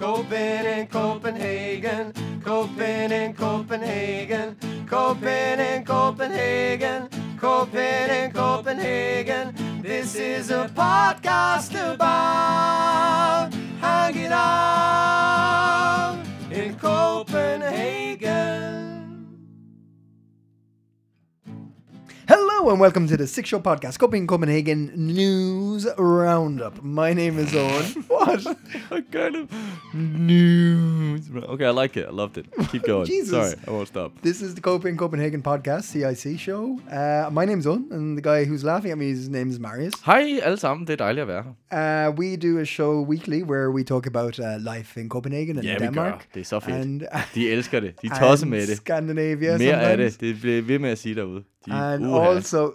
[0.00, 9.54] Copen in Copenhagen, Copen in Copenhagen, Copen in Copenhagen, Copen in Copenhagen.
[9.82, 13.52] This is a podcast about
[13.82, 16.16] hanging out
[16.50, 18.30] in Copenhagen.
[22.26, 24.92] Hello and welcome to the Six Show Podcast, Copenhagen Copenhagen
[25.80, 26.82] News Roundup.
[26.82, 27.84] My name is Owen.
[28.08, 28.46] what?
[28.90, 29.48] I kind of
[29.94, 31.22] news.
[31.34, 32.06] Okay, I like it.
[32.06, 32.46] I loved it.
[32.70, 33.06] Keep going.
[33.14, 33.30] Jesus.
[33.30, 34.12] Sorry, I won't stop.
[34.22, 36.78] This is the Copenhagen Copenhagen Podcast, CIC show.
[36.92, 39.94] Uh, my name's Owen, and the guy who's laughing at me, his name is Marius.
[40.04, 42.08] Hej alle sammen, det er dejligt at være her.
[42.08, 45.64] Uh, we do a show weekly where we talk about uh, life in Copenhagen and
[45.66, 46.12] Ja, vi Denmark.
[46.12, 46.18] gør.
[46.34, 46.76] Det er så fedt.
[46.76, 47.02] And,
[47.34, 47.94] De elsker det.
[48.02, 48.76] De tosser and med det.
[48.76, 50.16] Scandinavia Mere af sometimes.
[50.16, 50.20] det.
[50.34, 51.42] Det bliver ved med at sige derude.
[51.66, 52.26] De, And uha.
[52.34, 52.72] also,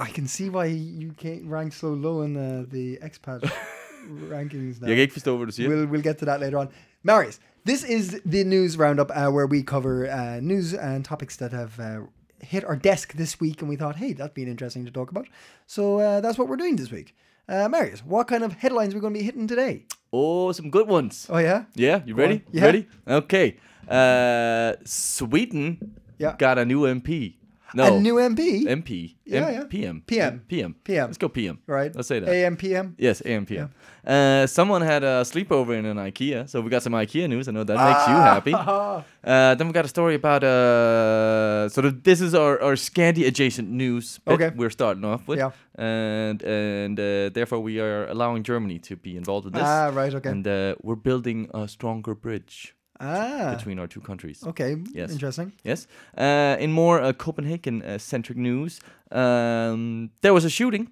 [0.00, 0.64] I can see why
[1.02, 3.40] you can't rank so low in uh, the expat
[4.30, 4.88] rankings now.
[4.88, 5.68] Jeg kan ikke forstå, hvad du siger.
[5.68, 6.68] We'll we'll get to that later on.
[7.02, 11.52] Marius, this is the news roundup uh, where we cover uh, news and topics that
[11.52, 12.06] have uh,
[12.40, 15.26] hit our desk this week, and we thought, hey, that'd be interesting to talk about.
[15.66, 17.14] So uh, that's what we're doing this week.
[17.48, 19.84] Uh, Marius, what kind of headlines are we going to be hitting today?
[20.12, 21.26] Oh, some good ones.
[21.30, 22.42] Oh yeah, Yeah, you Go ready?
[22.52, 22.64] Yeah.
[22.64, 22.86] ready?
[23.06, 23.56] Okay.
[23.88, 25.78] Uh, Sweden
[26.18, 26.34] Yeah.
[26.38, 27.37] got a new MP.
[27.74, 27.96] No.
[27.96, 28.64] a new MP.
[28.64, 29.14] MP.
[29.26, 29.64] Yeah, M- yeah.
[29.68, 30.02] PM.
[30.06, 30.40] PM.
[30.48, 30.74] PM.
[30.84, 31.06] PM.
[31.06, 31.58] Let's go PM.
[31.66, 31.94] right?
[31.94, 32.28] Let's say that.
[32.28, 32.94] AM PM.
[32.98, 33.70] Yes, AM PM.
[34.06, 37.46] Uh, someone had a sleepover in an IKEA, so we got some IKEA news.
[37.48, 38.52] I know that makes you happy.
[38.54, 39.04] Ah.
[39.28, 43.26] Uh, then we got a story about uh, sort of this is our, our Scandi
[43.26, 44.18] adjacent news.
[44.26, 44.50] Okay.
[44.56, 45.50] we're starting off with, Yeah.
[45.74, 50.14] and and uh, therefore we are allowing Germany to be involved in this, Ah, right.
[50.14, 50.30] Okay.
[50.30, 53.54] and uh, we're building a stronger bridge ah.
[53.56, 54.42] between our two countries.
[54.46, 54.76] Okay.
[54.92, 55.10] Yes.
[55.12, 55.52] Interesting.
[55.64, 55.86] Yes.
[56.16, 58.80] Uh, in more uh, Copenhagen uh, centric news,
[59.12, 60.90] um, there was a shooting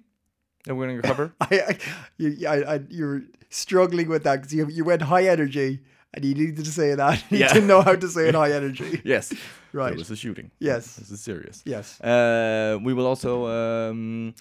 [0.65, 1.33] that we're going to cover.
[1.41, 1.77] I, I,
[2.17, 5.79] you, I, I, you're struggling with that because you, you went high energy
[6.13, 7.23] and you needed to say that.
[7.31, 7.53] You Yeah.
[7.53, 9.01] didn't know how to say it high energy.
[9.05, 9.33] yes.
[9.73, 9.89] Right.
[9.89, 10.51] There was a shooting.
[10.59, 10.95] Yes.
[10.95, 11.61] This is serious.
[11.65, 11.99] Yes.
[12.01, 14.33] Uh, we will also um,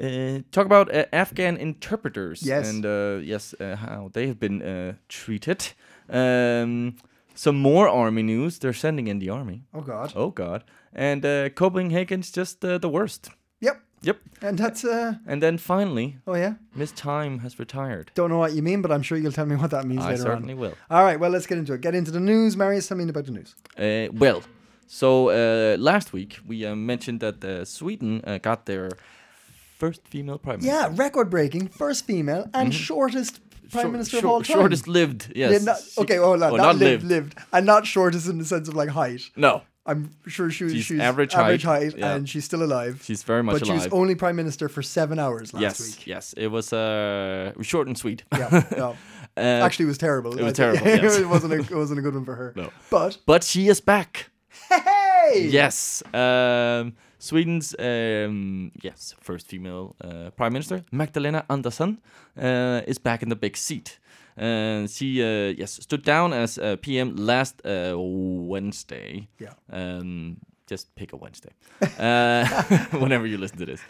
[0.00, 2.68] uh, talk about uh, Afghan interpreters Yes.
[2.68, 5.74] and uh, yes, uh, how they have been uh, treated.
[6.08, 6.94] Um,
[7.38, 8.58] some more army news.
[8.58, 9.62] They're sending in the army.
[9.72, 10.12] Oh God.
[10.16, 10.64] Oh God!
[10.92, 13.30] And uh, Copenhagen's just uh, the worst.
[13.60, 13.80] Yep.
[14.02, 14.18] Yep.
[14.42, 15.14] And that's uh.
[15.26, 16.54] And then finally, Oh yeah.
[16.74, 18.10] Miss Time has retired.
[18.14, 20.10] Don't know what you mean, but I'm sure you'll tell me what that means I
[20.10, 20.28] later on.
[20.28, 20.74] I certainly will.
[20.90, 21.20] All right.
[21.20, 21.80] Well, let's get into it.
[21.80, 22.56] Get into the news.
[22.56, 23.54] Marius, tell me about the news.
[23.76, 24.42] Uh, well,
[24.86, 28.88] so uh, last week we uh, mentioned that uh, Sweden uh, got their
[29.78, 30.74] first female prime minister.
[30.74, 33.40] Yeah, record-breaking, first female and shortest
[33.70, 33.82] prime.
[33.82, 34.56] Short- minister of all time.
[34.56, 35.52] Shortest lived, yes.
[35.52, 38.68] Yeah, not, okay, oh, no, oh, not, lived, lived, and not shortest in the sense
[38.68, 39.22] of like height.
[39.36, 42.14] No, I'm sure she was, She's she's average average height, height, yeah.
[42.14, 43.00] and she's still alive.
[43.04, 43.60] she's very much alive.
[43.60, 46.06] but she was only prime minister for seven hours last yes, week.
[46.06, 46.34] yes.
[46.36, 48.22] It was uh, short and sweet.
[48.32, 48.94] Yeah, yeah.
[49.36, 50.38] Uh, Actually, it was terrible.
[50.38, 51.16] it was terrible, yes.
[51.16, 52.52] it wasn't a, it wasn't a good one for her.
[52.56, 52.70] No.
[52.90, 54.30] But but she is back.
[54.68, 56.02] hey, Yes.
[56.12, 61.98] Um, Sweden's um, yes first female uh, prime minister Magdalena Andersson
[62.36, 63.98] uh, is back in the big seat.
[64.36, 69.28] And she uh, yes stood down as uh, PM last uh, Wednesday.
[69.38, 69.54] Yeah.
[69.72, 70.36] Um,
[70.68, 71.50] just pick a Wednesday,
[71.98, 72.46] uh,
[72.98, 73.80] whenever you listen to this.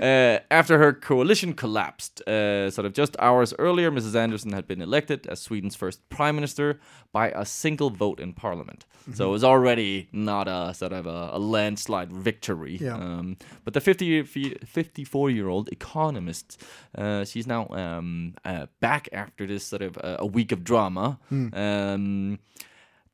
[0.00, 4.14] Uh, after her coalition collapsed, uh, sort of just hours earlier, Mrs.
[4.14, 6.80] Andersson had been elected as Sweden's first prime minister
[7.12, 8.84] by a single vote in parliament.
[9.12, 12.78] So it was already not a sort of a, a landslide victory.
[12.80, 12.94] Yeah.
[12.94, 16.62] Um, but the 50, 54 year old economist,
[16.96, 21.18] uh, she's now um, uh, back after this sort of uh, a week of drama.
[21.30, 22.38] Um,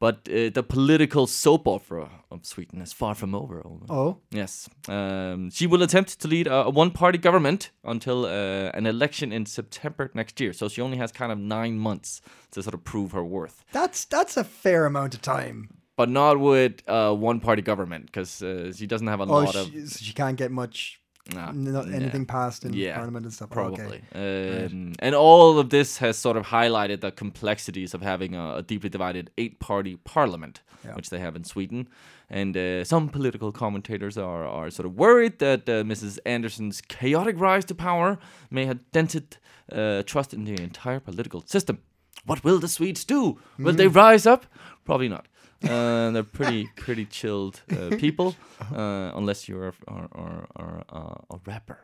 [0.01, 3.63] but uh, the political soap opera of Sweden is far from over.
[3.65, 3.87] Olga.
[3.89, 4.69] Oh, Yes.
[4.89, 9.33] Um, she will attempt to lead a, a one party government until uh, an election
[9.33, 10.53] in September next year.
[10.53, 12.21] So she only has kind of nine months
[12.53, 13.65] to sort of prove her worth.
[13.73, 15.69] that's that's a fair amount of time.
[15.97, 19.55] But not with uh, one party government because uh, she doesn't have a Oh, lot
[19.57, 19.67] of.
[19.67, 21.00] she, so she can't get much,
[21.35, 21.97] Nah, not yeah.
[21.97, 23.51] anything passed in Yeah, parliament and stuff.
[23.51, 24.03] Probably.
[24.15, 24.65] Okay.
[24.67, 28.63] Um, And all of this has sort of highlighted the complexities of having a, a
[28.63, 30.95] deeply divided eight party parliament, Yeah.
[30.97, 31.89] which they have in Sweden.
[32.33, 36.19] And uh, some political commentators are, are sort of worried that uh, Mrs.
[36.25, 38.19] Andersson's chaotic rise to power
[38.51, 39.37] may have dented
[39.73, 41.79] uh, trust in the entire political system.
[42.27, 43.39] What will the Swedes do?
[43.59, 43.97] Will they Mm.
[43.97, 44.47] rise up?
[44.85, 45.27] Probably not.
[45.63, 48.35] Uh, they're pretty pretty chilled uh, people,
[48.75, 51.79] uh, unless you're are, are, are, uh, a rapper.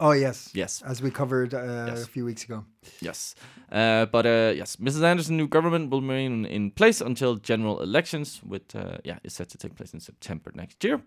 [0.00, 0.82] Oh yes, Yes.
[0.82, 2.04] as we covered uh, Yes.
[2.04, 2.64] a few weeks ago.
[3.00, 3.34] Yes.
[3.72, 5.02] Uh, but uh, yes, Mrs.
[5.02, 9.48] Andersson's new government will remain in place until general elections, with uh, yeah, is set
[9.48, 11.00] to take place in September next year.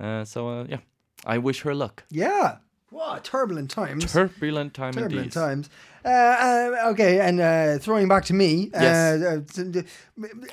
[0.00, 0.78] Uh, so uh, yeah,
[1.26, 2.04] I wish her luck.
[2.10, 2.58] Yeah.
[2.90, 4.10] Wow, turbulent times.
[4.10, 5.32] Turbulent time turbulent indeed.
[5.32, 5.68] times.
[6.04, 8.70] Uh, uh, okay, and uh, throwing back to me.
[8.72, 9.58] Yes.
[9.58, 9.82] Uh, uh,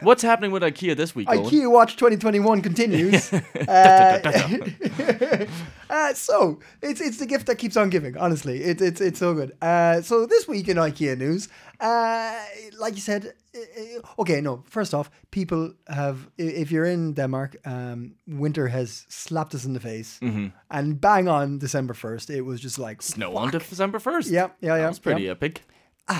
[0.02, 1.30] What's happening with IKEA this week?
[1.30, 1.46] Owen?
[1.46, 3.32] IKEA Watch 2021 continues.
[5.90, 8.18] uh, so it's it's the gift that keeps on giving.
[8.18, 9.56] Honestly, it's it's it's so good.
[9.62, 11.50] Uh, so this week in IKEA news,
[11.80, 12.40] uh,
[12.80, 14.64] like you said, uh, uh, okay, no.
[14.68, 19.80] First off, people have if you're in Denmark, um, winter has slapped us in the
[19.80, 20.20] face,
[20.72, 24.30] and bang on December first, it was just like Snow on December first.
[24.30, 25.32] Yeah, yeah, yeah, That was pretty yeah.
[25.32, 25.62] epic.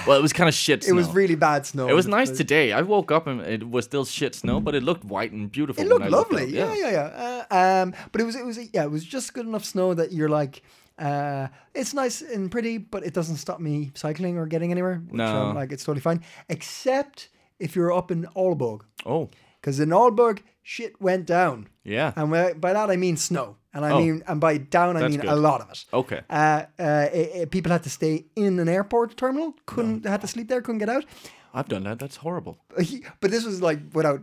[0.08, 0.84] Well, it was kind of shit.
[0.84, 0.94] Snow.
[0.94, 1.88] It was really bad snow.
[1.88, 2.72] It was nice the- today.
[2.72, 5.84] I woke up and it was still shit snow, but it looked white and beautiful.
[5.84, 6.60] It looked I looked lovely.
[6.60, 6.76] up.
[6.76, 7.46] Yeah, yeah, yeah.
[7.52, 10.12] Uh, um, but it was, it was, yeah, it was just good enough snow that
[10.12, 10.64] you're like,
[10.98, 15.04] uh, it's nice and pretty, but it doesn't stop me cycling or getting anywhere.
[15.12, 15.24] No.
[15.50, 17.30] I'm like it's totally fine, except
[17.60, 19.30] if you're up in Aalborg, Oh,
[19.62, 22.12] because in Aalborg shit went down, yeah.
[22.16, 24.00] and by by that I mean snow, and I Oh.
[24.02, 25.86] mean, and by down I mean a lot of it.
[25.94, 26.22] Okay.
[26.30, 30.28] Uh, uh, it- it- people had to stay in an airport terminal, couldn't had to
[30.28, 31.06] sleep there, couldn't get out.
[31.54, 32.00] I've done that.
[32.00, 32.56] That's horrible.
[33.22, 34.22] but this was like without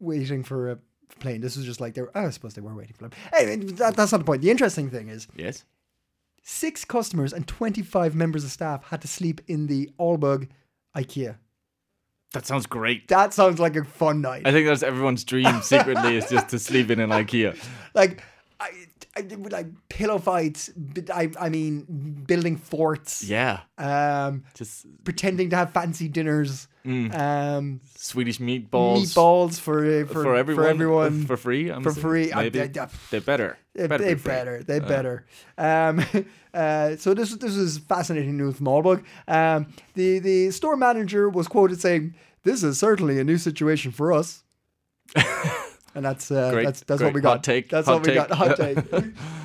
[0.00, 0.78] waiting for a
[1.20, 1.40] plane.
[1.40, 2.12] This was just like they were.
[2.14, 3.12] oh, I suppose they were waiting for them.
[3.32, 4.42] Anyway, that, that's not the point.
[4.42, 5.64] The interesting thing is Yes.
[6.42, 10.48] six customers and twenty-five members of staff had to sleep in the Aalborg
[10.96, 11.36] IKEA.
[12.32, 13.08] That sounds great.
[13.08, 14.46] That sounds like a fun night.
[14.46, 17.56] I think that's everyone's dream secretly is just to sleep in an IKEA.
[17.94, 18.22] like.
[18.58, 18.70] I,
[19.14, 20.70] I did like pillow fights.
[21.12, 23.22] I, I mean, building forts.
[23.22, 23.60] Yeah.
[23.76, 26.66] Um, Just pretending to have fancy dinners.
[26.86, 29.02] Um, Swedish meatballs.
[29.02, 30.64] meatballs for uh, for, for everyone.
[30.64, 31.26] For everyone.
[31.26, 31.68] For free.
[31.70, 32.32] I'm For free.
[32.34, 32.60] Maybe.
[32.60, 33.58] I- I- They're better.
[33.74, 34.32] They're better they be free.
[34.32, 34.62] better.
[34.62, 35.26] They better.
[35.58, 36.02] Um,
[36.56, 39.04] uh, so this this is fascinating news from Aalborg.
[39.28, 44.12] Um, the the store manager was quoted saying, "This is certainly a new situation for
[44.12, 44.42] us."
[45.94, 47.08] and that's uh, Great, that's that's great.
[47.08, 47.28] what we got.
[47.36, 48.28] Hot take, That's hot what we take.
[48.28, 48.30] got.
[48.36, 48.78] Hot take.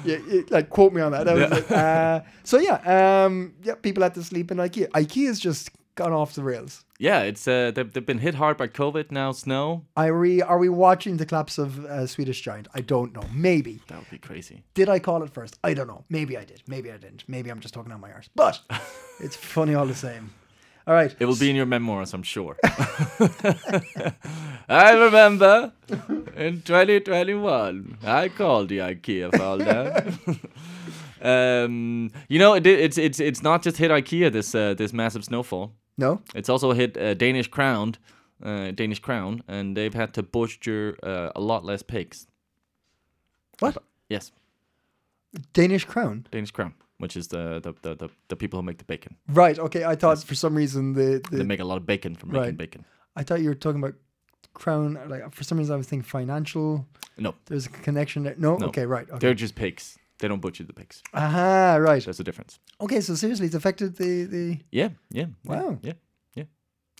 [0.06, 1.25] yeah, yeah, like quote me on that.
[1.25, 1.72] that was it.
[1.72, 4.88] Uh, so yeah, um, yeah, people had to sleep in IKEA.
[4.90, 5.69] IKEA is just
[6.01, 6.83] gone off the rails.
[6.98, 9.31] Yeah, it's uh, they've, they've been hit hard by COVID now.
[9.31, 9.86] Snow.
[9.95, 12.68] Are we are we watching the collapse of uh, Swedish Giant?
[12.74, 13.24] I don't know.
[13.33, 13.81] Maybe.
[13.88, 14.63] That would be crazy.
[14.74, 15.57] Did I call it first?
[15.63, 16.03] I don't know.
[16.09, 16.63] Maybe I did.
[16.68, 17.24] Maybe I didn't.
[17.27, 18.30] Maybe I'm just talking out my arse.
[18.36, 18.59] But
[19.19, 20.31] it's funny all the same.
[20.88, 21.15] All right.
[21.19, 22.57] It will be in your memoirs, I'm sure.
[24.68, 25.74] I remember
[26.36, 29.31] in 2021, I called the IKEA
[29.63, 30.39] down.
[31.65, 35.24] um, you know, it, it's it's it's not just hit IKEA this uh, this massive
[35.24, 35.74] snowfall.
[36.01, 36.19] No.
[36.36, 37.95] It's also hit uh, Danish Crown,
[38.44, 42.27] uh, Danish Crown, and they've had to butcher uh, a lot less pigs.
[43.59, 43.77] What?
[44.09, 44.31] Yes,
[45.53, 46.25] Danish crown.
[46.31, 49.15] Danish Crown, which is the the, the, the, the people who make the bacon.
[49.30, 49.57] Right.
[49.59, 49.83] Okay.
[49.86, 52.57] I thought for some reason the, They make a lot of bacon from making Right.
[52.57, 52.86] bacon.
[53.15, 53.95] I thought you were talking about
[54.53, 54.98] crown.
[55.07, 56.86] Like for some reason I was thinking financial.
[57.18, 58.36] No, There's a connection there.
[58.38, 58.57] No.
[58.57, 58.68] No.
[58.68, 58.86] Okay.
[58.86, 59.07] Right.
[59.09, 59.19] Okay.
[59.19, 59.98] they're just pigs.
[60.22, 61.02] They don't butcher the pigs.
[61.14, 61.76] Aha.
[61.82, 62.06] Right.
[62.06, 62.60] That's a difference.
[62.80, 63.02] Okay.
[63.02, 65.26] So seriously, it's affected the the Yeah, yeah.
[65.26, 65.78] yeah, Wow.
[65.82, 65.94] Yeah,
[66.36, 66.46] yeah.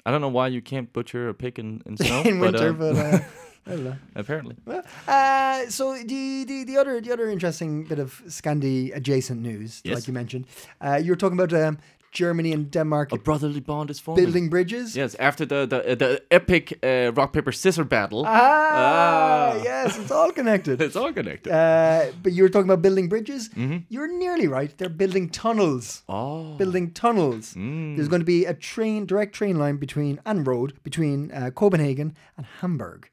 [0.06, 2.70] I don't know why you can't butcher a pig in, in snow, in but, winter,
[2.70, 3.20] uh, but uh,
[3.68, 3.96] I don't know.
[4.16, 4.56] apparently.
[4.66, 9.82] Well, uh, so the, the the other the other interesting bit of Scandi adjacent news,
[9.86, 9.96] Yes.
[9.96, 10.46] like you mentioned,
[10.84, 11.78] uh, you were talking about um,
[12.12, 14.24] Germany and Denmark A brotherly bond is forming.
[14.26, 14.96] building bridges.
[14.96, 18.24] Yes, after the the, uh, the epic uh, rock paper scissor battle.
[18.28, 19.64] Ah, Ah.
[19.64, 20.82] yes, it's all connected.
[20.88, 21.52] It's all connected.
[21.54, 23.50] Uh, but you were talking about building bridges.
[23.56, 23.84] Mhm.
[23.90, 24.78] You're nearly right.
[24.78, 26.04] They're building tunnels.
[26.08, 27.54] oh, Building tunnels.
[27.56, 27.96] Mm.
[27.96, 32.14] There's going to be a train, direct train line between and road between uh, Copenhagen
[32.38, 33.10] and Hamburg.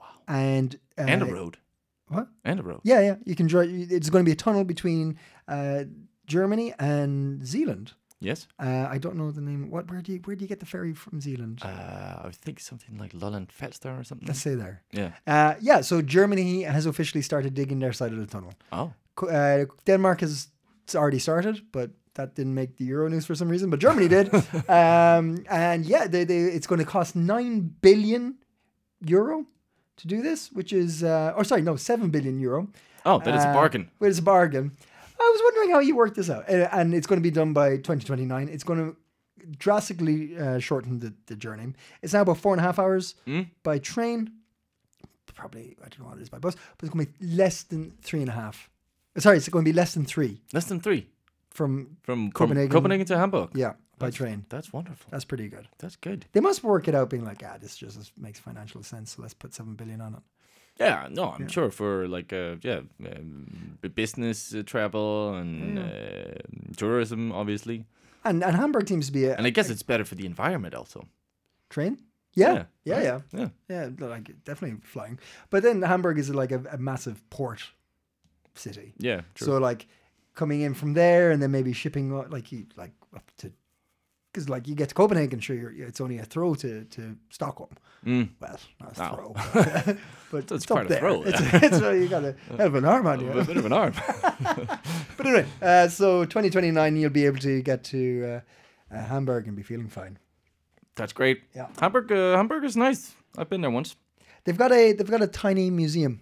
[0.00, 0.06] Wow.
[0.28, 1.56] And uh, and a road.
[2.08, 2.26] What?
[2.44, 2.80] And a road.
[2.84, 3.16] Yeah, yeah.
[3.24, 3.70] You can drive.
[3.96, 5.16] It's going to be a tunnel between
[5.48, 5.84] uh,
[6.26, 7.92] Germany and Zealand.
[8.24, 8.46] Yes.
[8.58, 9.70] Uh, I don't know the name.
[9.70, 9.90] What?
[9.90, 11.58] Where do you where do you get the ferry from Zealand?
[11.62, 14.28] Uh, I think something like Lolland Falster or something.
[14.28, 14.82] Let's say there.
[14.92, 15.10] yeah.
[15.26, 15.82] Uh, yeah.
[15.82, 18.52] So Germany has officially started digging their side of the tunnel.
[18.70, 18.92] Oh.
[19.28, 20.48] Uh, Denmark has
[20.94, 23.70] already started, but that didn't make the Euro news for some reason.
[23.70, 24.26] But Germany did.
[24.68, 28.34] um, and yeah, they, they, it's going to cost nine billion
[29.04, 29.46] euro
[29.96, 32.68] to do this, which is, uh, or sorry, no, seven billion euro.
[33.04, 33.90] Oh, that is a Uh, bargain.
[33.98, 34.70] But it's a bargain.
[35.22, 36.44] I was wondering how you worked this out.
[36.48, 38.48] And it's going to be done by 2029.
[38.48, 38.96] It's going to
[39.58, 41.74] drastically uh, shorten the, the journey.
[42.02, 43.48] It's now about four and a half hours Mm.
[43.62, 44.30] by train.
[45.34, 47.62] Probably, I don't know what it is by bus, but it's going to be less
[47.62, 48.68] than three and a half.
[49.16, 51.06] Sorry, it's going to be less than three Less than three
[51.50, 52.70] from, from Copenhagen.
[52.70, 53.50] Copenhagen, to Hamburg.
[53.54, 54.44] yeah, by That's- train.
[54.50, 55.08] That's wonderful.
[55.10, 55.68] That's pretty good.
[55.78, 56.26] That's good.
[56.32, 59.34] They must work it out being like, ah, this just makes financial sense, so let's
[59.34, 60.20] put seven billion on it.
[60.80, 66.34] Yeah, no, I'm sure for like uh, yeah, um, business uh, travel and uh,
[66.76, 67.84] tourism, obviously,
[68.24, 70.74] And and Hamburg seems to be a, and I guess it's better for the environment
[70.74, 71.06] also.
[71.68, 71.98] train.
[72.34, 74.06] Yeah, yeah, Yeah, yeah, Yeah, yeah.
[74.08, 75.18] like definitely flying.
[75.50, 77.60] But then Hamburg is like a, a massive port
[78.54, 78.94] city.
[78.98, 79.46] yeah, true.
[79.46, 79.86] So like
[80.34, 83.52] coming in from there and then maybe shipping uh, like you like up to
[84.32, 87.70] because like you get to Copenhagen, sure, you're, it's only a throw to to Stockholm.
[88.06, 88.30] Mm.
[88.40, 89.34] Well, not a throw,
[90.30, 92.84] but It's it's, quite up a throw, It's, it's, you got a hell of an
[92.84, 93.30] arm on you.
[93.30, 93.92] A bit of an arm.
[95.16, 98.42] But anyway, uh, so 2029, you'll be able to get to
[98.90, 100.18] uh, uh, Hamburg and be feeling fine.
[100.96, 101.42] That's great.
[101.54, 101.68] Yeah.
[101.78, 103.14] Hamburg, uh, Hamburg is nice.
[103.38, 103.96] I've been there once.
[104.44, 106.20] They've got a they've got a tiny museum.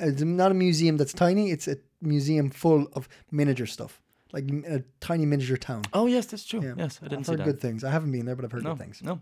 [0.00, 1.50] It's not a museum that's tiny.
[1.50, 4.00] It's a museum full of miniature stuff,
[4.32, 5.82] like a tiny miniature town.
[5.92, 6.60] Oh yes, that's true.
[6.62, 6.74] Yeah.
[6.78, 7.44] Yes, I didn't I've see heard that.
[7.44, 7.84] good things.
[7.84, 9.02] I haven't been there, but I've heard no, good things.
[9.02, 9.20] no.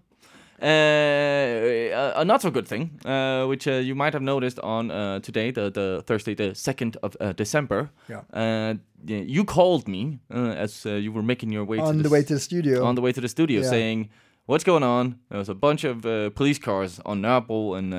[0.61, 5.21] Uh, a not so good thing, uh, which uh, you might have noticed on uh,
[5.21, 7.91] today, the, the Thursday, the second of uh, December.
[8.09, 8.23] Yeah.
[8.33, 8.75] Uh,
[9.07, 12.11] you called me uh, as uh, you were making your way to On the the
[12.11, 12.85] way to the studio.
[12.85, 13.71] on the way to the studio, Yeah.
[13.71, 14.09] saying,
[14.47, 17.99] "What's going on?" There was a bunch of uh, police cars on Nørrebro, and uh,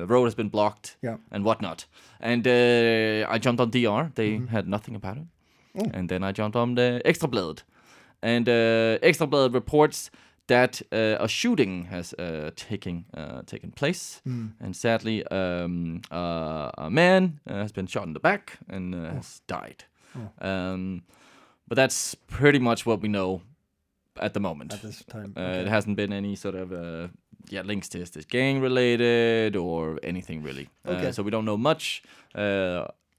[0.00, 1.16] the road has been blocked, Yeah.
[1.30, 1.86] and whatnot.
[2.20, 4.10] And uh, I jumped on DR.
[4.14, 4.46] They Mm-hmm.
[4.48, 5.24] had nothing about it.
[5.78, 5.90] Oh.
[5.94, 7.62] And then I jumped on the Ekstrabladet,
[8.22, 10.10] and uh, Ekstrabladet reports
[10.46, 14.46] that uh, a shooting has uh, taken uh, taken place, Hmm.
[14.60, 18.98] and sadly, um, uh, a man uh, has been shot in the back and Oh.
[18.98, 19.84] uh, has died.
[20.40, 21.02] Um,
[21.68, 23.42] but that's pretty much what we know
[24.20, 24.72] at the moment.
[24.74, 25.32] at this time.
[25.36, 25.60] Uh, Okay.
[25.60, 27.08] It hasn't been any sort of uh,
[27.48, 30.68] yeah links to this gang related or anything really.
[30.84, 31.12] Okay.
[31.12, 32.02] So we don't know much.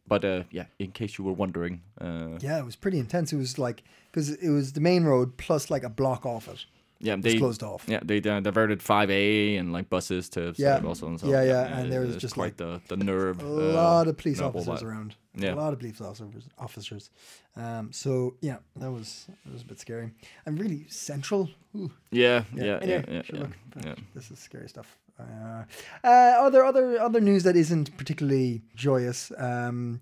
[0.07, 3.31] But uh, yeah, in case you were wondering, uh, Yeah, it was pretty intense.
[3.33, 6.65] It was like because it was the main road plus like a block off it.
[6.99, 7.85] yeah, they closed off.
[7.87, 10.81] yeah they uh, diverted 5A and like buses to Yeah.
[10.85, 13.41] also and so Yeah, yeah, and uh, there was just, quite the the nerve.
[13.41, 15.15] A uh, lot of police officers around.
[15.33, 15.53] Yeah.
[15.53, 16.49] A lot of police officers.
[16.57, 17.09] Officers.
[17.55, 20.11] Um, so yeah, that was that was a bit scary
[20.45, 21.49] and really central.
[21.75, 21.91] Ooh.
[22.11, 23.47] Yeah, yeah, yeah, Anyway, yeah, yeah,
[23.85, 23.95] yeah.
[24.13, 24.97] This is scary stuff.
[25.21, 25.63] Uh,
[26.03, 30.01] uh, other other other news that isn't particularly joyous um,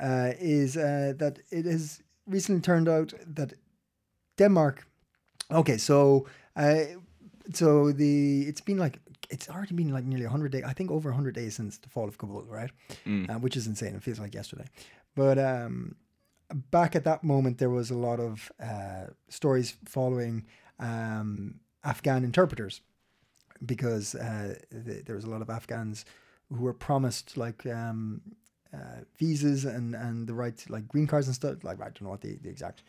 [0.00, 3.54] uh, is uh, that it has recently turned out that
[4.36, 4.86] Denmark.
[5.50, 6.26] Okay, so
[6.56, 6.84] uh,
[7.52, 8.98] so the it's been like
[9.30, 10.64] it's already been like nearly 100 days.
[10.64, 12.70] I think over 100 days since the fall of Kabul, right?
[13.30, 13.94] Uh, which is insane.
[13.94, 14.66] It feels like yesterday.
[15.14, 15.96] But um,
[16.70, 20.44] back at that moment, there was a lot of uh, stories following
[20.78, 22.82] um, Afghan interpreters
[23.64, 24.54] because uh,
[24.86, 26.04] th- there was a lot of Afghans
[26.48, 28.20] who were promised like um,
[28.74, 31.64] uh, visas and, and the right to like green cards and stuff.
[31.64, 32.82] Like I don't know what the, the exact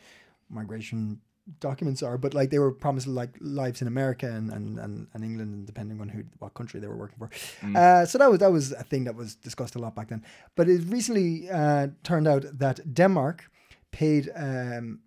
[0.50, 1.20] migration
[1.60, 5.24] documents are, but like they were promised like lives in America and, and, and, and
[5.24, 7.30] England, and depending on who what country they were working for.
[7.76, 10.24] Uh, so that was that was a thing that was discussed a lot back then.
[10.56, 13.44] But it recently uh, turned out that Denmark
[13.90, 15.00] paid um,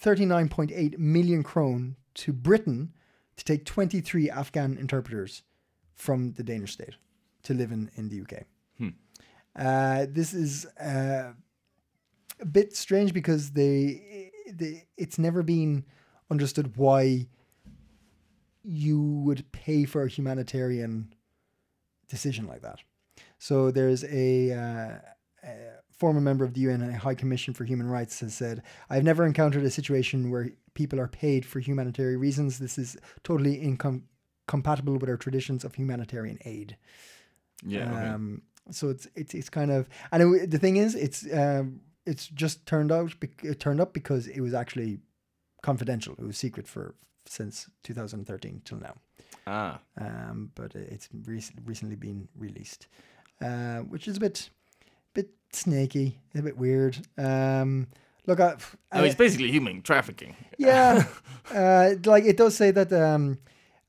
[0.00, 2.92] 39.8 million krone to Britain
[3.38, 5.42] to take 23 Afghan interpreters
[5.94, 6.96] from the Danish state
[7.44, 8.44] to live in, in the UK.
[9.58, 11.32] Uh, this is uh,
[12.40, 15.84] a bit strange because they, they it's never been
[16.30, 17.26] understood why
[18.62, 21.12] you would pay for a humanitarian
[22.08, 22.80] decision like that.
[23.38, 24.98] So there's a, uh,
[25.44, 29.26] a former member of the UN High Commission for Human Rights has said, "I've never
[29.26, 32.58] encountered a situation where people are paid for humanitarian reasons.
[32.58, 34.02] This is totally incom-
[34.46, 36.76] compatible with our traditions of humanitarian aid."
[37.64, 38.08] Yeah, okay.
[38.08, 42.28] Um, so it's it's it's kind of and it, the thing is it's um, it's
[42.28, 43.12] just turned out
[43.42, 45.00] it turned up because it was actually
[45.62, 46.14] confidential.
[46.18, 46.94] It was secret for
[47.26, 48.94] since 2013 till now.
[49.46, 52.86] ah, Um, but it's rec- recently been released,
[53.42, 54.48] uh, which is a bit
[55.52, 56.98] snaky, a bit weird.
[57.16, 57.88] Um,
[58.26, 58.56] look, I,
[58.92, 60.36] I mean, it's basically human trafficking.
[60.58, 61.04] yeah,
[61.54, 63.38] uh, like it does say that um,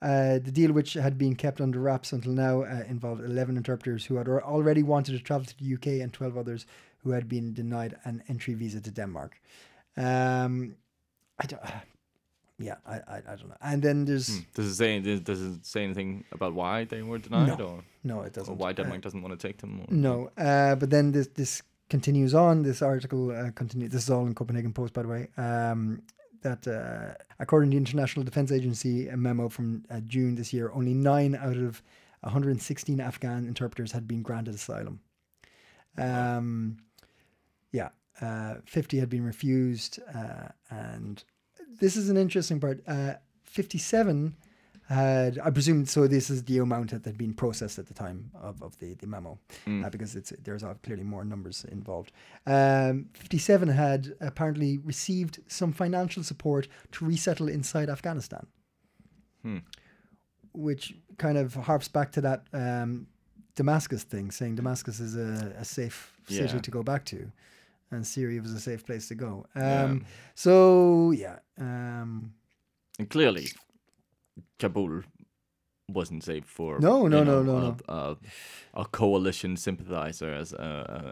[0.02, 4.06] uh, the deal, which had been kept under wraps until now, uh, involved 11 interpreters
[4.06, 6.66] who had already wanted to travel to the UK and 12 others
[7.00, 9.40] who had been denied an entry visa to Denmark.
[9.98, 10.76] Um,
[11.40, 11.62] I don't.
[12.60, 13.58] Yeah, I, I, I don't know.
[13.62, 17.58] And then there's Does it say does, it say anything about why they were denied,
[17.60, 18.58] No, or, no, it doesn't.
[18.58, 19.80] why Uh, Denmark doesn't want to take them?
[19.82, 19.86] Or?
[19.90, 22.64] No, uh, but then this this continues on.
[22.64, 23.92] This article uh, continues.
[23.92, 25.28] This is all in Copenhagen Post, by the way.
[25.38, 26.02] Um,
[26.42, 30.70] that uh, according to the International Defense Agency, a memo from uh, June this year,
[30.74, 31.82] only nine out of
[32.22, 35.00] 116 Afghan interpreters had been granted asylum.
[35.98, 36.78] Um,
[37.72, 37.90] yeah,
[38.22, 41.24] uh, 50 had been refused, uh, and
[41.80, 42.82] this is an interesting part.
[42.88, 44.36] Uh, 57
[44.88, 48.32] had, I presume, so this is the amount that had been processed at the time
[48.34, 52.12] of, of the, the memo, uh, because it's there's clearly more numbers involved.
[52.48, 58.48] Um, 57 had apparently received some financial support to resettle inside Afghanistan,
[60.54, 63.08] which kind of harps back to that um,
[63.56, 66.60] Damascus thing, saying Damascus is a, a safe city Yeah.
[66.62, 67.32] to go back to.
[67.92, 69.46] And Syria was a safe place to go.
[69.56, 69.96] Um, Yeah.
[70.36, 72.34] So yeah, um,
[73.00, 73.48] And clearly,
[74.60, 75.04] Kabul
[75.88, 78.18] wasn't safe for No, no, know, no, no, a, a,
[78.82, 80.58] a coalition sympathizer, as uh,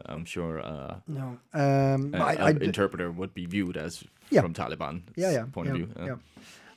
[0.06, 1.40] uh, I'm sure uh, No.
[1.54, 4.42] Um, a, I, I interpreter would be viewed as Yeah.
[4.42, 5.46] from Taliban yeah, yeah.
[5.52, 5.90] point yeah, of view.
[6.00, 6.06] Uh,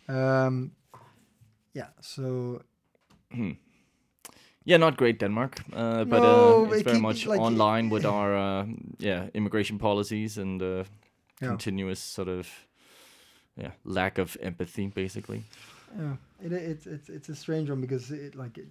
[0.08, 0.46] Yeah.
[0.46, 0.72] Um,
[1.74, 1.88] yeah.
[2.00, 2.62] So
[4.70, 7.90] Yeah, not great Denmark, uh, but No, uh, it's it very keep- much like- online
[7.94, 8.66] with our uh,
[8.98, 10.84] yeah immigration policies and uh,
[11.42, 11.48] Yeah.
[11.50, 12.46] continuous sort of
[13.56, 15.42] yeah lack of empathy, basically.
[15.98, 18.68] Yeah, it, it's it's it's a strange one because it like it,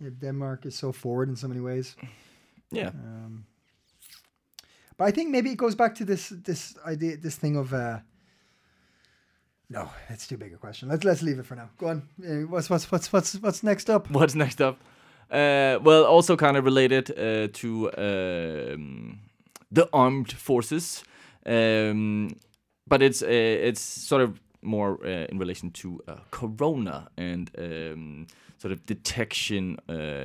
[0.00, 1.96] yeah, Denmark is so forward in so many ways.
[2.72, 3.44] Yeah, Um,
[4.98, 7.72] but I think maybe it goes back to this this idea, this thing of.
[7.72, 7.98] Uh,
[9.68, 10.88] no, it's too big a question.
[10.88, 11.68] Let's let's leave it for now.
[11.78, 12.02] Go on.
[12.18, 14.08] Uh, what's what's what's what's what's next up?
[14.10, 14.76] What's next up?
[15.30, 19.20] Uh, well, also kind of related uh, to um,
[19.70, 21.04] the armed forces,
[21.46, 22.30] um,
[22.88, 28.26] but it's uh, it's sort of more uh, in relation to uh, corona and um,
[28.58, 29.78] sort of detection,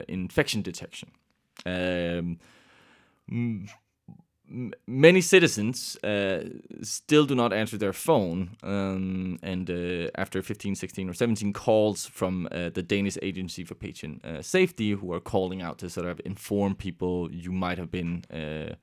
[0.08, 1.12] infection detection.
[1.68, 2.40] Um,
[4.56, 6.40] m- many citizens uh,
[6.82, 12.06] still do not answer their phone um, and uh, after 15 16 or 17 calls
[12.08, 16.08] from uh, the danish agency for patient uh, safety who are calling out to sort
[16.08, 18.74] of inform people you might have been uh,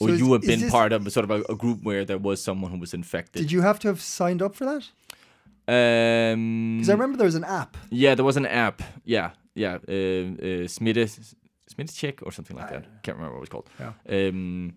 [0.00, 2.04] or So is- you have been this- part of sort of a, a group where
[2.04, 4.84] there was someone who was infected Did you have to have signed up for that?
[5.68, 7.76] um, Because I remember there was an app.
[7.90, 8.82] yeah, there was an app.
[9.04, 9.74] Yeah, yeah.
[9.88, 11.34] Uh, uh, Smitte,
[11.94, 13.02] Check or something like that.
[13.02, 13.70] Can't remember what it was called.
[13.80, 14.28] Yeah.
[14.28, 14.74] Um,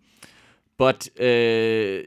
[0.78, 2.04] but uh,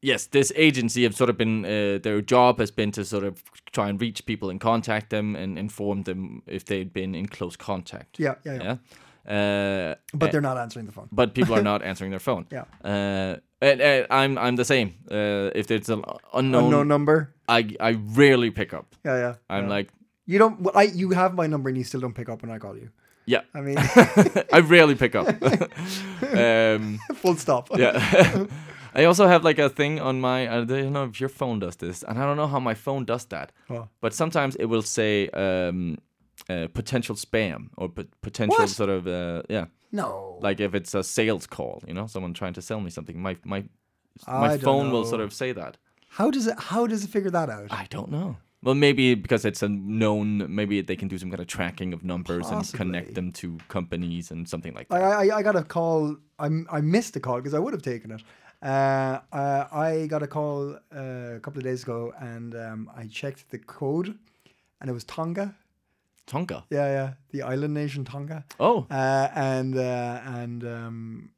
[0.00, 3.42] yes, this agency have sort of been uh, their job has been to sort of
[3.72, 7.56] try and reach people and contact them and inform them if they'd been in close
[7.56, 8.18] contact.
[8.18, 8.62] Yeah, yeah, yeah.
[8.62, 8.76] Yeah.
[9.24, 11.08] Uh, But they're not answering the phone.
[11.12, 12.46] but people are not answering their phone.
[12.50, 12.64] Yeah.
[12.84, 14.94] Uh, and, and I'm I'm the same.
[15.10, 16.02] Uh, if it's an
[16.34, 17.34] unknown, Unknown number.
[17.48, 18.96] I I rarely pick up.
[19.04, 19.34] Yeah, yeah.
[19.48, 19.76] I'm yeah.
[19.76, 19.88] like,
[20.26, 20.60] you don't.
[20.60, 22.76] well, I you have my number and you still don't pick up when I call
[22.76, 22.90] you.
[23.34, 23.42] Yeah.
[23.58, 23.76] I mean,
[24.56, 25.26] I rarely pick up.
[26.22, 27.68] um, full stop.
[27.78, 28.44] yeah.
[28.94, 30.38] I also have like a thing on my.
[30.54, 33.04] I don't know if your phone does this, and I don't know how my phone
[33.06, 33.52] does that.
[33.70, 33.88] Oh.
[34.02, 35.96] But sometimes it will say um,
[36.50, 38.68] uh, potential spam or pot- potential What?
[38.68, 40.38] sort of uh, yeah, No.
[40.42, 43.18] like if it's a sales call, you know, someone trying to sell me something.
[43.22, 43.64] My my
[44.26, 45.78] my don't phone will sort of say that.
[46.18, 46.56] How does it?
[46.70, 47.68] How does it figure that out?
[47.70, 48.36] I don't know.
[48.62, 50.54] Well, maybe because it's a known.
[50.54, 54.30] Maybe they can do some kind of tracking of numbers and connect them to companies
[54.30, 55.02] and something like that.
[55.02, 56.16] I, I got a call.
[56.38, 58.22] I, I missed a call because I would have taken it.
[58.62, 63.08] Uh, uh, I got a call uh, a couple of days ago, and um, I
[63.08, 64.16] checked the code,
[64.80, 65.56] and it was Tonga.
[66.26, 66.62] Tonga.
[66.70, 68.44] Yeah, yeah, the island nation Tonga.
[68.60, 71.30] Oh, Uh, and uh, and um,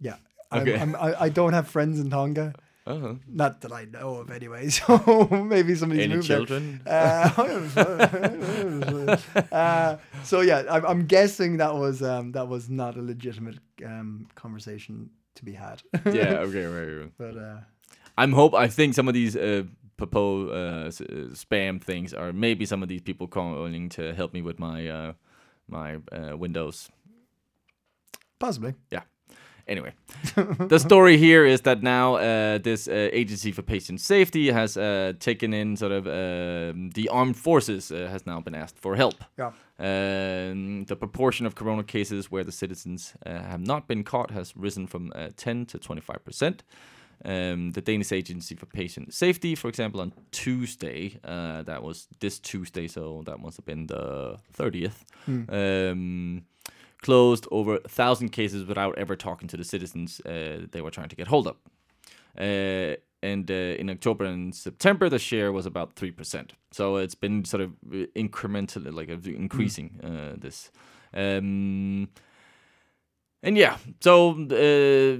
[0.00, 0.16] yeah,
[0.50, 0.80] I'm, Okay.
[0.80, 2.54] I'm, I, I don't have friends in Tonga.
[2.86, 3.14] uh-huh.
[3.28, 4.68] Not that I know of, anyway.
[4.70, 6.80] So maybe somebody's any moved children?
[6.84, 7.32] there.
[7.36, 9.16] Uh,
[9.52, 14.26] uh, so yeah, I'm, I'm guessing that was um, that was not a legitimate um,
[14.34, 15.82] conversation to be had.
[16.12, 16.38] yeah.
[16.46, 16.64] Okay.
[16.66, 17.00] Right.
[17.02, 17.12] right.
[17.18, 17.60] but uh,
[18.18, 18.54] I'm hope.
[18.54, 19.62] I think some of these uh,
[19.96, 24.32] popo uh, s- uh, spam things are maybe some of these people calling to help
[24.34, 25.12] me with my uh,
[25.68, 26.90] my uh, Windows.
[28.38, 28.74] possibly.
[29.68, 29.92] Anyway,
[30.68, 35.12] the story here is that now uh, this uh, agency for patient safety has uh,
[35.20, 39.24] taken in sort of um the armed forces uh, has now been asked for help.
[39.38, 39.52] Yeah.
[39.78, 44.56] Um, the proportion of corona cases where the citizens uh, have not been caught has
[44.56, 46.62] risen from uh, 10 to 25 percent.
[47.24, 52.40] Um, the Danish Agency for Patient Safety, for example, on Tuesday, uh, that was this
[52.40, 55.04] Tuesday, so that must have been the 30th,
[55.48, 56.42] um,
[57.02, 61.08] closed over a thousand cases without ever talking to the citizens uh, they were trying
[61.08, 61.56] to get hold of.
[62.38, 66.54] Uh, and uh, in October and September, the share was about three percent.
[66.72, 70.70] So it's been sort of uh, incrementally, like uh, increasing uh, this.
[71.14, 72.08] Um,
[73.42, 75.18] and yeah, so uh,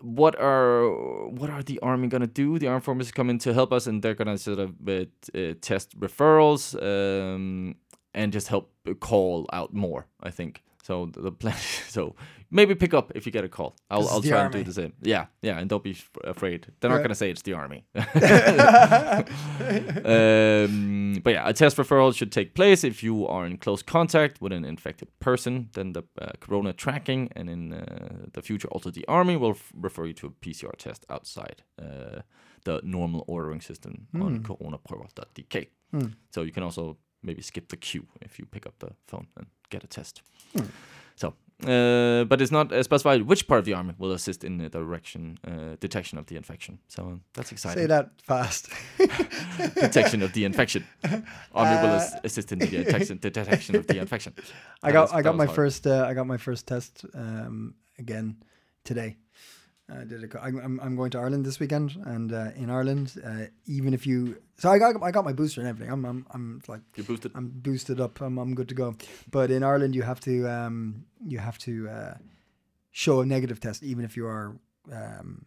[0.00, 2.58] what are what are the army gonna do?
[2.58, 5.54] The armed forces come in to help us, and they're gonna sort of uh, uh,
[5.60, 7.76] test referrals um,
[8.14, 10.06] and just help call out more.
[10.22, 11.06] I think so.
[11.06, 11.56] The plan.
[11.90, 12.14] So
[12.50, 13.74] maybe pick up if you get a call.
[13.90, 14.92] I'll I'll try and do the same.
[15.02, 16.66] Yeah, yeah, and don't be f- afraid.
[16.80, 17.84] They're not gonna say it's the army.
[20.04, 24.40] um, but yeah, a test referral should take place if you are in close contact
[24.40, 25.68] with an infected person.
[25.72, 29.72] Then the uh, corona tracking, and in uh, the future, also the army will f-
[29.74, 32.20] refer you to a PCR test outside uh,
[32.64, 35.66] the normal ordering system on coronaprøver.dk.
[36.30, 39.46] So you can also maybe skip the queue if you pick up the phone and
[39.70, 40.22] get a test.
[41.16, 44.58] So Uh, but it's not uh, specified which part of the army will assist in
[44.58, 46.78] the direction uh, detection of the infection.
[46.88, 47.82] So um, that's exciting.
[47.82, 48.68] Say that fast.
[49.74, 50.84] Detection of the infection.
[51.54, 54.32] Army will Uh, as- assist in the detection, the detection of the infection.
[54.82, 55.56] I That got was- I got my hard.
[55.56, 58.36] first uh, I got my first test um, again
[58.84, 59.16] today.
[59.92, 63.14] I did a, co- I'm, I'm going to Ireland this weekend, and uh, in Ireland,
[63.24, 65.92] uh, even if you so I got I got my booster and everything.
[65.92, 67.32] I'm I'm, I'm like You boosted.
[67.34, 68.20] I'm boosted up.
[68.20, 68.94] I'm I'm good to go.
[69.30, 72.14] But in Ireland, you have to um you have to uh,
[72.90, 74.56] show a negative test even if you are
[74.92, 75.46] um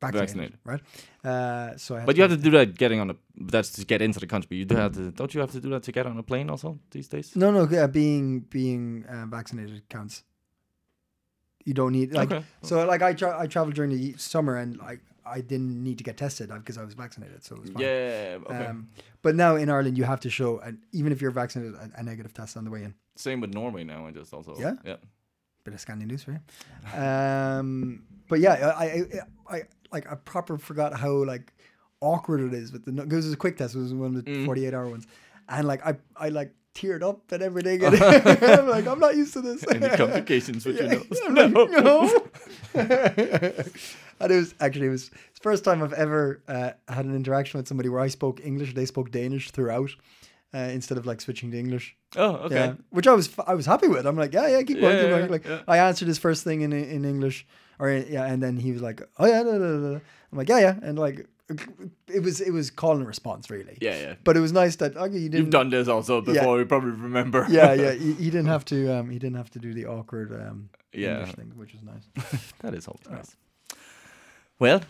[0.00, 0.58] vaccinated, Vaccinated.
[0.64, 0.80] right?
[1.24, 3.16] Uh, so I But you have to do that getting on a.
[3.36, 4.56] That's to get into the country.
[4.56, 5.10] You do have to.
[5.12, 7.34] Don't you have to do that to get on a plane also these days?
[7.36, 10.24] No, no, yeah, being being uh, vaccinated counts.
[11.64, 12.44] You don't need like Okay.
[12.62, 16.04] so like I tra- I traveled during the summer and like I didn't need to
[16.04, 17.82] get tested because I was vaccinated, so it was fine.
[17.82, 18.38] Yeah.
[18.44, 18.66] Okay.
[18.66, 18.88] Um,
[19.22, 22.02] but now in Ireland, you have to show an, even if you're vaccinated a, a
[22.02, 22.94] negative test on the way in.
[23.14, 24.06] Same with Norway now.
[24.06, 24.56] I just also.
[24.58, 24.74] Yeah?
[24.84, 24.96] Yeah.
[25.64, 26.40] Bit of Scandi news for you.
[27.00, 31.52] Um, but yeah, I, I, I, I like I proper forgot how like
[32.00, 33.74] awkward it is with the because it was a quick test.
[33.74, 34.46] It was one of the Mm.
[34.46, 35.06] 48 hour ones,
[35.48, 37.82] and like I, I like teared up and everything.
[37.84, 39.64] And I'm like, I'm not used to this.
[39.70, 42.12] Any complications with Yeah, your nose?
[42.74, 43.22] Like, no.
[44.20, 47.58] and it was actually it was the first time I've ever uh, had an interaction
[47.58, 49.90] with somebody where I spoke English, they spoke Danish throughout,
[50.54, 51.96] uh, instead of like switching to English.
[52.16, 52.54] Oh, okay.
[52.54, 54.06] Yeah, which I was f- I was happy with.
[54.06, 55.30] I'm like, yeah, yeah, keep going, Yeah, keep going.
[55.30, 55.60] Like yeah.
[55.68, 57.46] I answered his first thing in in English,
[57.78, 60.00] or yeah, and then he was like, oh yeah, no, no, no.
[60.30, 61.26] I'm like, yeah, yeah, and like
[62.08, 63.76] it was it was call and response really.
[63.80, 64.14] Yeah, yeah.
[64.24, 65.38] But it was nice that okay, you didn't.
[65.38, 66.58] You've done this also before.
[66.58, 67.46] You probably remember.
[67.50, 67.92] Yeah, yeah.
[68.04, 68.76] He, he didn't have to.
[68.98, 71.18] Um, he didn't have to do the awkward um, Yeah.
[71.18, 72.42] English thing, which was nice.
[72.60, 73.36] that is always nice.
[74.58, 74.80] Well,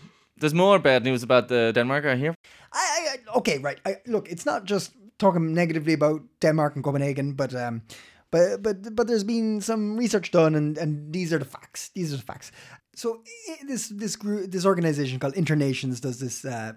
[0.41, 2.35] there's more bad news about the Denmark I hear.
[2.73, 3.79] I, I, I- okay, right.
[3.87, 7.83] I, look, it's not just talking negatively about Denmark and Copenhagen, but um,
[8.31, 11.91] but but but there's been some research done, and and these are the facts.
[11.95, 12.53] These are the facts.
[12.95, 13.23] So
[13.67, 16.73] this this group, this organization called Internations does this uh,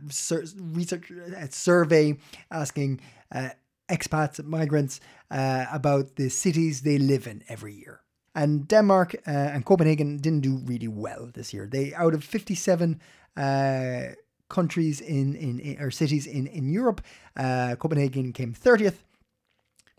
[0.57, 2.17] research uh, survey
[2.51, 3.01] asking
[3.33, 3.49] uh,
[3.89, 8.01] expats, migrants uh, about the cities they live in every year.
[8.33, 11.67] And Denmark uh, and Copenhagen didn't do really well this year.
[11.67, 13.01] They out of 57
[13.35, 14.01] uh,
[14.49, 17.01] countries in, in, in or cities in in Europe,
[17.35, 19.03] Copenhagen came 30th,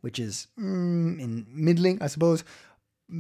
[0.01, 2.43] which is mm, in middling, I suppose,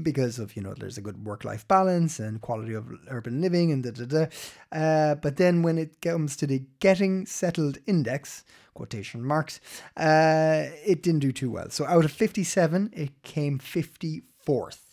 [0.03, 3.70] because of you know there's a good work life balance and quality of urban living
[3.70, 4.27] and da da da.
[4.72, 8.44] Uh, but then when it comes to the getting settled index,
[8.75, 9.61] quotation marks,
[9.96, 11.70] uh, it didn't do too well.
[11.70, 14.87] So out of 57, it came 54th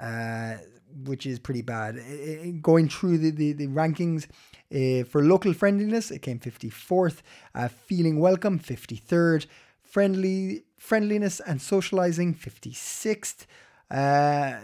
[0.00, 0.56] uh,
[1.04, 1.98] which is pretty bad.
[1.98, 4.26] Uh, Going through the, the, the rankings
[4.72, 7.22] uh, for local friendliness, it came 54th.
[7.54, 9.46] Uh, feeling welcome, 53rd.
[9.82, 13.46] Friendly friendliness and socializing, 56th.
[13.90, 14.56] Uh,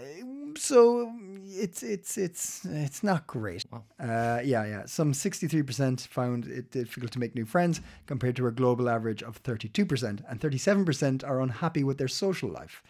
[0.56, 1.12] so
[1.46, 3.64] it's it's it's it's not great.
[3.72, 4.84] Uh, yeah, yeah.
[4.86, 9.42] Some 63% found it difficult to make new friends compared to a global average of
[9.42, 12.82] 32%, and 37% are unhappy with their social life.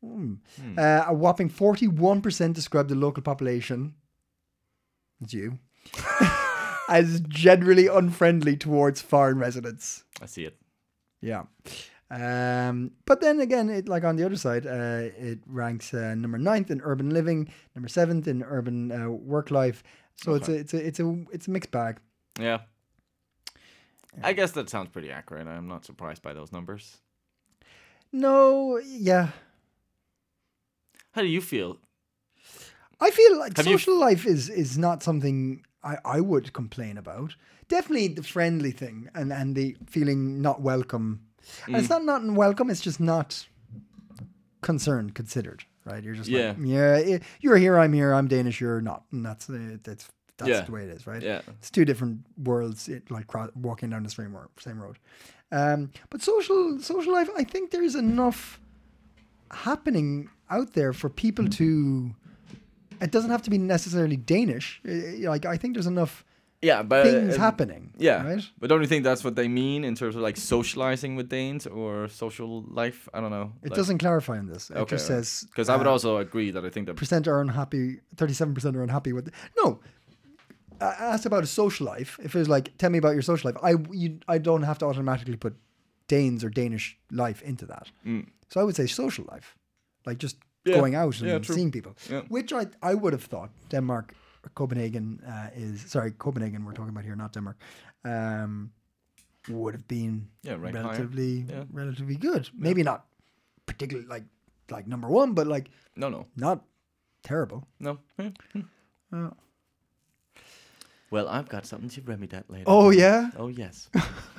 [0.00, 0.34] Hmm.
[0.76, 3.94] Uh, a whopping 41% described the local population,
[5.20, 5.58] that's you,
[6.88, 10.04] as generally unfriendly towards foreign residents.
[10.22, 10.56] I see it.
[11.20, 11.44] Yeah.
[12.10, 16.38] Um, but then again, it like on the other side, uh, it ranks uh, number
[16.38, 19.82] ninth in urban living, number seventh in urban uh, work life.
[20.16, 21.98] So it's a it's a it's a it's a mixed bag.
[22.40, 22.60] Yeah.
[24.22, 25.46] I guess that sounds pretty accurate.
[25.46, 26.96] I'm not surprised by those numbers.
[28.10, 29.28] No, yeah,
[31.12, 31.78] How do you feel?
[33.00, 36.96] I feel like Have you- social life is is not something I, I would complain
[36.98, 37.36] about.
[37.68, 41.20] Definitely the friendly thing and, and the feeling not welcome.
[41.66, 41.78] And Mm.
[41.80, 43.46] it's not not welcome, it's just not
[44.62, 46.02] concerned, considered, right?
[46.02, 46.48] You're just Yeah.
[46.48, 49.04] like, yeah, i- you're here, I'm here, I'm Danish, you're not.
[49.12, 50.60] And that's the that's that's Yeah.
[50.60, 51.20] the way it is, right?
[51.22, 51.40] Yeah.
[51.58, 54.48] It's two different worlds, it, like cro- walking down the same road.
[54.60, 54.96] Same road.
[55.50, 58.60] Um, but social social life, I think there's enough
[59.50, 62.14] happening out there for people to.
[63.00, 64.80] It doesn't have to be necessarily Danish.
[64.88, 66.24] Uh, Like I think there's enough
[66.62, 67.92] Yeah, but things uh, happening.
[67.98, 68.44] Yeah, right.
[68.58, 71.66] but don't you think that's what they mean in terms of like socializing with Danes
[71.66, 73.08] or social life?
[73.14, 73.52] I don't know.
[73.62, 74.70] It doesn't clarify on this.
[74.70, 77.28] It Okay, just says because I would uh, also agree that I think that percent
[77.28, 78.00] are unhappy.
[78.16, 79.30] Thirty-seven percent are unhappy with.
[79.56, 79.78] No,
[80.80, 82.18] I asked about a social life.
[82.22, 84.78] If it was like, tell me about your social life, I you I don't have
[84.78, 85.54] to automatically put
[86.08, 87.86] Danes or Danish life into that.
[88.48, 89.56] So I would say social life,
[90.06, 90.36] like just
[90.68, 90.70] Mm.
[90.72, 91.92] Yeah, going out and yeah, seeing people.
[92.10, 92.22] Yeah.
[92.28, 94.14] Which I I would have thought Denmark,
[94.54, 97.56] Copenhagen uh, is sorry Copenhagen we're talking about here, not Denmark.
[98.04, 98.70] Um,
[99.48, 100.84] would have been Yeah, ranked higher.
[100.84, 101.64] relatively Yeah.
[101.72, 102.48] relatively good.
[102.54, 103.06] Maybe not
[103.66, 104.24] particularly like
[104.70, 106.64] like number one, but like No, no, not
[107.22, 107.62] terrible.
[107.80, 107.98] no.
[108.18, 108.28] Hmm,
[109.10, 109.28] hmm.
[111.10, 112.64] Well, I've got something to remedy that later.
[112.66, 113.30] Oh yeah.
[113.36, 113.88] Oh yes.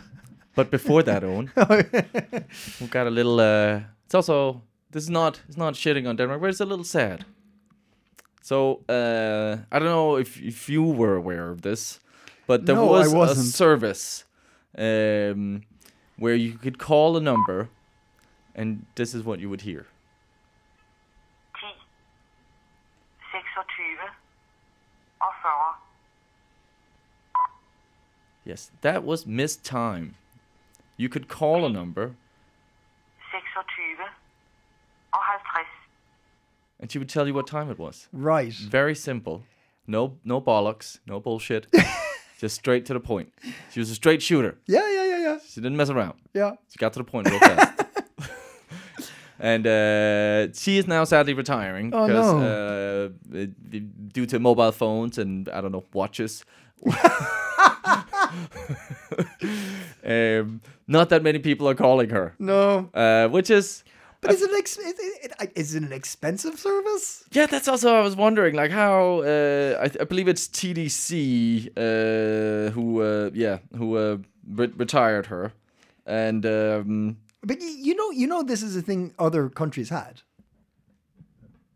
[0.56, 1.52] but before that, Owen,
[2.80, 3.40] we've got a little.
[3.40, 6.86] Uh, it's also this is not it's not shitting on Denmark, but it's a little
[6.86, 7.26] sad.
[8.42, 12.00] So uh, I don't know if if you were aware of this,
[12.48, 14.24] but there No, was a service
[14.78, 15.62] um,
[16.18, 17.70] where you could call a number,
[18.56, 19.86] and this is what you would hear.
[21.60, 21.70] 10,
[23.32, 24.00] 26
[25.22, 25.76] og 40.
[28.46, 30.16] Yes, that was missed time.
[30.98, 32.16] You could call a number,
[33.32, 33.58] 26
[35.14, 35.79] og 50.
[36.80, 38.08] And she would tell you what time it was.
[38.12, 38.54] Right.
[38.54, 39.44] Very simple.
[39.88, 41.68] No no bollocks, no bullshit.
[42.40, 43.34] Just straight to the point.
[43.72, 44.58] She was a straight shooter.
[44.68, 45.38] Yeah, yeah, yeah, yeah.
[45.46, 46.14] She didn't mess around.
[46.34, 46.52] Yeah.
[46.70, 47.84] She got to the point real fast.
[49.40, 53.12] and uh, she is now sadly retiring Oh, because no.
[53.36, 53.46] uh,
[54.14, 56.46] due to mobile phones and I don't know watches.
[60.06, 62.90] um, not that many people are calling her, No.
[62.94, 63.84] uh, which is
[64.22, 67.24] But is it, ex- is, it, is it an expensive service?
[67.32, 72.72] Yeah, that's also I was wondering, like how uh, I, I believe it's TDC uh,
[72.72, 75.54] who uh, yeah who uh, re- retired her,
[76.06, 80.22] and um, But y- you know, you know, this is a thing other countries had.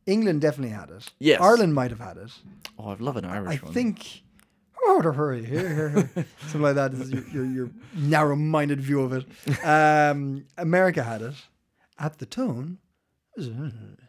[0.05, 1.09] England definitely had it.
[1.19, 1.39] Yes.
[1.39, 2.31] Ireland might have had it.
[2.77, 3.73] oh, I love an Irish I one.
[3.73, 4.21] think.
[4.85, 6.25] Oh, to hurry here, here, here.
[6.41, 6.91] something like that.
[6.91, 9.25] This is your, your, your narrow-minded view of it.
[9.63, 11.35] Um, America had it.
[12.05, 12.79] At the tone,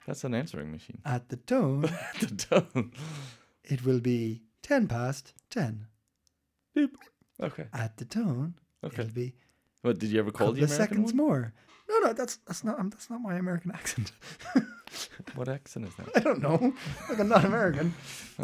[0.07, 0.99] that's an answering machine.
[1.05, 2.93] at the tone, at The tone.
[3.75, 5.87] it will be ten past ten.
[7.49, 7.67] okay.
[7.73, 9.03] At the tone, Okay.
[9.03, 9.35] it'll be
[9.83, 11.17] What did you ever call the American seconds one?
[11.27, 11.53] more.
[11.89, 14.13] No, no, that's that's not um, that's not my American accent.
[15.35, 16.09] What accent is that?
[16.17, 16.73] I don't know.
[17.09, 17.95] Like I'm not American.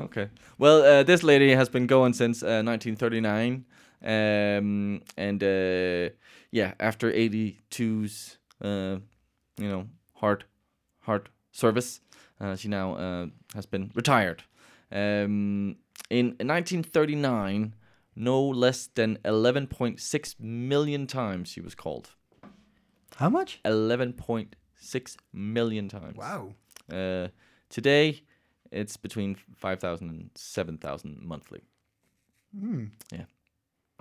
[0.07, 0.29] Okay.
[0.59, 3.65] Well, uh, this lady has been going since uh, 1939,
[4.03, 6.11] um, and uh,
[6.51, 8.97] yeah, after 82's, uh,
[9.61, 10.44] you know, hard,
[11.01, 12.01] hard service,
[12.40, 14.42] uh, she now uh, has been retired.
[14.90, 15.77] Um,
[16.09, 17.75] in 1939,
[18.16, 22.11] no less than 11.6 million times she was called.
[23.16, 23.61] How much?
[23.64, 26.16] 11.6 million times.
[26.16, 26.55] Wow.
[26.90, 27.29] Uh,
[27.68, 28.23] today,
[28.73, 31.62] it's between 5,000 and 7,000 monthly.
[33.12, 33.25] Yeah.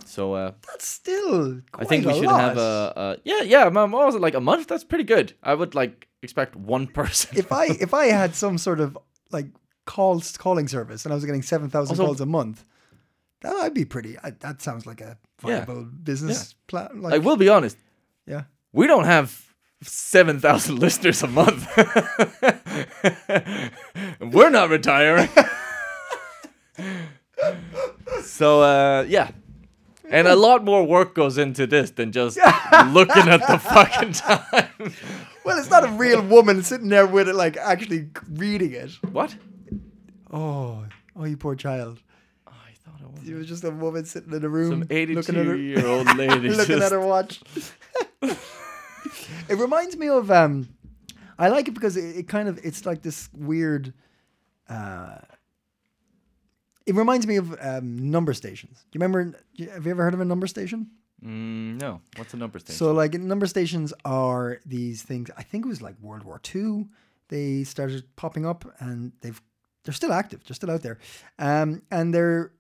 [0.06, 1.62] So uh, That's still.
[1.74, 3.66] I think we should have a, a yeah yeah.
[3.68, 4.68] I'm also like a month.
[4.68, 5.34] That's pretty good.
[5.44, 7.38] I would like expect one person.
[7.38, 8.98] if I if I had some sort of
[9.32, 9.48] like
[9.86, 12.64] calls calling service and I was getting seven thousand calls a month,
[13.42, 14.18] that would be pretty.
[14.24, 15.66] I, that sounds like a Yeah.
[15.66, 17.02] viable business plan.
[17.02, 17.78] Like, I will be honest.
[18.26, 18.44] yeah.
[18.74, 19.46] We don't have
[19.82, 21.66] seven thousand listeners a month.
[24.20, 25.30] We're not retiring.
[28.24, 29.32] so uh, yeah.
[30.12, 32.38] And a lot more work goes into this than just
[32.88, 34.94] looking at the fucking time.
[35.46, 38.92] Well, it's not a real woman sitting there with it, like actually reading it.
[39.12, 39.36] What?
[40.30, 42.04] Oh, oh, you poor child.
[42.46, 42.52] I
[42.84, 45.46] thought it was It was just a woman sitting in a room some looking at
[45.46, 46.50] her, eighty-two-year-old lady.
[46.50, 47.42] looking at her watch.
[48.22, 50.70] it reminds me of um,
[51.40, 53.94] I like it because it, it kind of it's like this weird.
[54.68, 55.18] Uh,
[56.86, 58.86] it reminds me of um, number stations.
[58.92, 59.38] Do you remember?
[59.74, 60.88] Have you ever heard of a number station?
[61.24, 62.78] Mm, no, what's a number station?
[62.78, 65.30] So like number stations are these things.
[65.38, 66.88] I think it was like World War II.
[67.28, 69.40] They started popping up, and they've
[69.84, 70.44] they're still active.
[70.46, 70.98] They're still out there,
[71.38, 72.52] um, and they're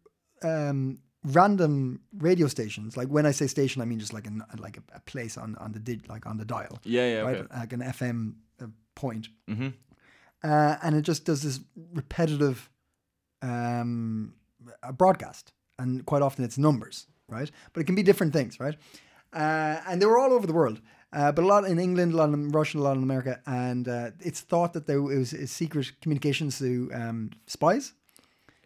[0.43, 2.95] um, random radio stations.
[2.97, 5.55] Like when I say station, I mean just like an like a, a place on
[5.55, 7.37] on the dig, like on the dial, yeah, yeah, right?
[7.37, 7.57] okay.
[7.59, 9.73] Like an FM uh, point, Mhm.
[10.43, 11.59] uh, and it just does this
[11.93, 12.69] repetitive
[13.41, 14.33] um,
[14.83, 17.49] uh, broadcast, and quite often it's numbers, right?
[17.73, 18.75] But it can be different things, right?
[19.33, 20.81] Uh, and they were all over the world,
[21.13, 23.87] uh, but a lot in England, a lot in Russia, a lot in America, and
[23.87, 27.93] uh, it's thought that there it was secret communications to um, spies.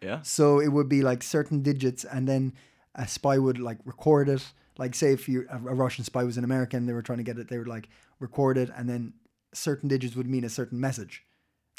[0.02, 0.20] Yeah.
[0.22, 2.52] So it would be like certain digits, and then
[2.94, 4.52] a spy would like record it.
[4.76, 7.24] Like say if you a, a Russian spy was an American, they were trying to
[7.24, 7.48] get it.
[7.48, 7.88] They would like
[8.20, 9.14] record it, and then
[9.52, 11.24] certain digits would mean a certain message.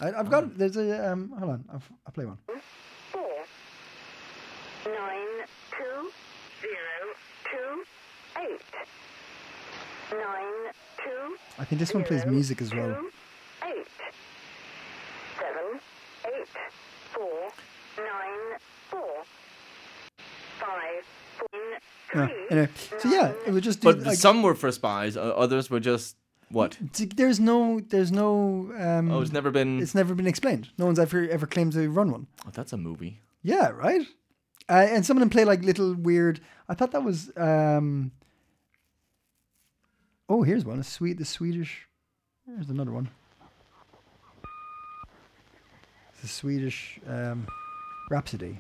[0.02, 1.34] I, I've got there's a um.
[1.38, 2.38] Hold on, I'll, I'll play one.
[3.12, 3.46] four
[4.86, 6.12] nine two
[6.62, 7.14] zero
[7.52, 7.84] two
[8.42, 8.62] eight
[10.18, 10.74] nine
[11.04, 12.96] two I think this one plays music as well.
[12.96, 13.12] two
[13.66, 13.88] eight
[15.40, 15.80] seven
[16.28, 16.48] eight
[17.14, 17.52] four
[17.98, 19.24] nine four
[20.60, 21.04] five
[21.52, 21.62] one
[22.30, 22.30] Yeah.
[22.50, 25.18] Anyway, so yeah, it would just do But like some were for spies.
[25.18, 26.16] Uh, others were just
[26.50, 26.78] What?
[26.94, 28.72] D- There's no, there's no.
[28.78, 29.82] Um, Oh, it's never been.
[29.82, 30.70] it's never been explained.
[30.78, 32.28] No one's ever ever claimed to run one.
[32.46, 33.20] Oh, that's a movie.
[33.44, 34.02] Yeah, right.
[34.70, 36.40] Uh, and some of them play like little weird.
[36.70, 37.32] I thought that was.
[37.38, 38.12] um
[40.28, 40.80] Oh, here's one.
[40.80, 41.88] A sweet, the Swedish.
[42.48, 43.10] There's another one.
[46.14, 47.48] It's a Swedish um,
[48.10, 48.58] Rhapsody.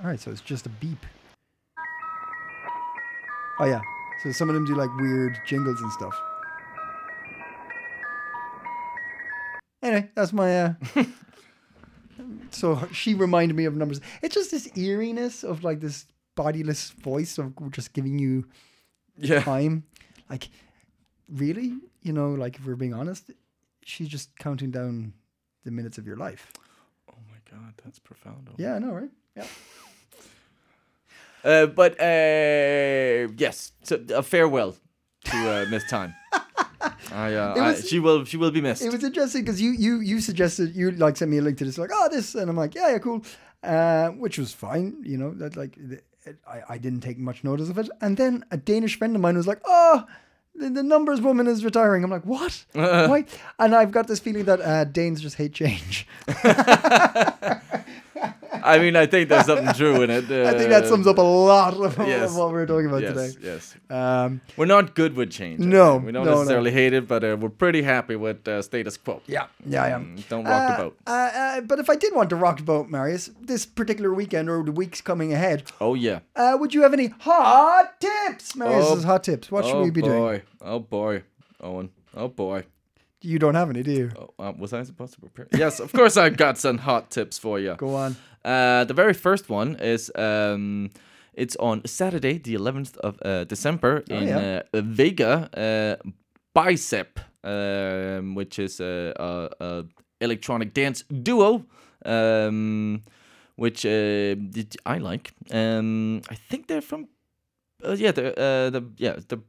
[0.00, 1.04] All right, so it's just a beep.
[3.60, 3.80] Oh yeah.
[4.22, 6.18] So some of them do like weird jingles and stuff.
[9.82, 10.62] Anyway, that's my.
[10.62, 10.74] Uh,
[12.50, 14.00] so she reminded me of numbers.
[14.22, 18.46] It's just this eeriness of like this bodiless voice of just giving you
[19.16, 19.40] Yeah.
[19.42, 19.84] time.
[20.30, 20.48] Like,
[21.28, 23.30] really, you know, like if we're being honest,
[23.84, 25.12] she's just counting down
[25.64, 26.52] the minutes of your life.
[27.08, 28.48] Oh my god, that's profound.
[28.58, 29.10] Yeah, I know, right?
[29.36, 29.46] Yeah.
[31.44, 34.74] Uh, but uh, yes, so a farewell
[35.24, 36.14] to uh, Miss Time.
[37.12, 38.82] I, uh, It I- she will she will be missed.
[38.82, 41.64] It was interesting because you you you suggested you like sent me a link to
[41.64, 43.22] this like oh this and I'm like yeah yeah cool,
[43.62, 45.76] uh, which was fine you know that like
[46.46, 47.88] I I didn't take much notice of it.
[48.00, 50.04] And then a Danish friend of mine was like oh
[50.54, 52.04] the, the numbers woman is retiring.
[52.04, 52.64] I'm like what?
[52.72, 53.24] Why?
[53.58, 56.06] And I've got this feeling that uh, Danes just hate change
[58.64, 60.24] I mean, I think there's something true in it.
[60.30, 62.30] I think that sums up a lot of, yes.
[62.30, 63.46] of what we we're talking about yes, today.
[63.46, 65.60] Yes, Um, we're not good with change.
[65.60, 66.38] No, we don't no, no.
[66.38, 69.20] necessarily hate it, but uh, we're pretty happy with uh, status quo.
[69.26, 70.16] yeah, yeah, I am.
[70.16, 70.98] Mm, Don't rock the Uh, boat.
[71.06, 74.48] Uh, uh, but if I did want to rock the boat, Marius, this particular weekend
[74.48, 76.20] or the weeks coming ahead, Oh yeah.
[76.34, 78.56] uh, would you have any hot tips?
[78.56, 79.50] Marius Oh, hot tips.
[79.50, 80.14] What should oh we be doing?
[80.14, 80.32] Oh boy.
[80.32, 80.42] doing?
[80.62, 81.22] Oh boy,
[81.60, 81.90] Owen.
[82.16, 82.64] Oh boy.
[83.20, 84.10] You don't have any, do you?
[84.18, 85.48] Oh, uh, was I supposed to prepare?
[85.58, 87.74] Yes, of course I've got some hot tips for you.
[87.76, 88.16] Go on.
[88.44, 90.90] Uh, the very first one is um,
[91.32, 94.62] it's on Saturday, the 11th of uh, December in yeah.
[94.72, 96.10] uh, Vega uh,
[96.54, 99.84] Bicep, um, which is a, a, a
[100.20, 101.64] electronic dance duo,
[102.04, 103.02] um,
[103.56, 104.36] which uh,
[104.86, 105.32] I like.
[105.50, 107.08] Um, I think they're from
[107.84, 109.40] uh, yeah, the uh, the yeah the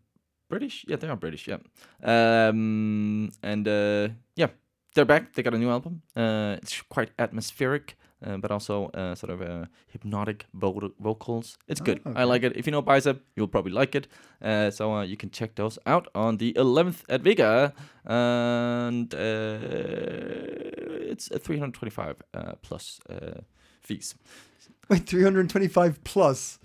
[0.49, 0.85] British.
[0.87, 1.47] Yeah, they are British.
[1.47, 1.57] Yeah,
[2.03, 4.47] um, and uh, yeah,
[4.93, 5.33] they're back.
[5.33, 6.01] They got a new album.
[6.15, 11.57] Uh, it's quite atmospheric, uh, but also uh, sort of uh, hypnotic vo- vocals.
[11.67, 12.01] It's good.
[12.15, 12.55] I like it.
[12.55, 14.07] If you know Bicep, you'll probably like it.
[14.41, 17.73] Uh, so uh, you can check those out on the 11th at Vega,
[18.05, 23.41] and uh, it's a 325 uh, plus uh,
[23.81, 24.15] fees.
[24.89, 26.59] Wait, 325 plus.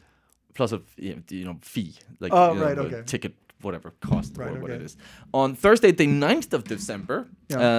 [0.55, 3.03] plus a you know, fee like Oh, you know, right, okay.
[3.07, 4.97] ticket whatever cost Right, or what it is.
[5.33, 7.27] on thursday the 9th of december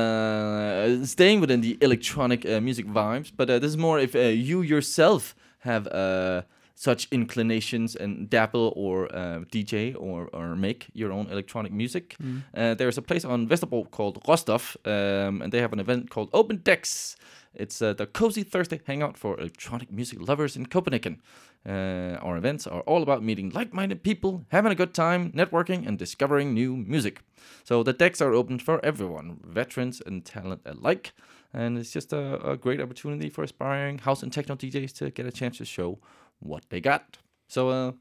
[0.06, 4.20] uh, staying within the electronic uh, music vibes but uh, this is more if uh,
[4.50, 6.42] you yourself have uh,
[6.76, 12.42] such inclinations and dabble or uh, dj or, or make your own electronic music Mm.
[12.58, 16.30] uh, there's a place on Vesterbro called Rostov, um, and they have an event called
[16.34, 17.16] Open Decks.
[17.54, 21.16] It's uh, the cozy Thursday hangout for electronic music lovers in Copenhagen.
[21.64, 26.00] Uh, our events are all about meeting like-minded people, having a good time, networking, and
[26.00, 27.22] discovering new music.
[27.64, 31.14] So the decks are open for everyone, veterans and talent alike,
[31.54, 35.28] and it's just a, a great opportunity for aspiring house and techno DJs to get
[35.28, 36.00] a chance to show
[36.40, 37.20] what they got.
[37.48, 37.92] So uh,